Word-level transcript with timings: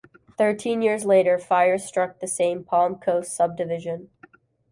Thirteen 0.35 0.81
years 0.81 1.05
later, 1.05 1.37
fires 1.37 1.83
struck 1.85 2.17
the 2.17 2.27
same 2.27 2.63
Palm 2.63 2.95
Coast 2.95 3.35
subdivision. 3.35 4.09